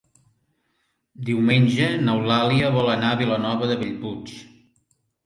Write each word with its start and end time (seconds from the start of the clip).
Diumenge 1.27 1.89
n'Eulàlia 2.05 2.71
vol 2.77 2.89
anar 2.95 3.13
a 3.13 3.19
Vilanova 3.21 3.69
de 3.73 3.77
Bellpuig. 3.83 4.33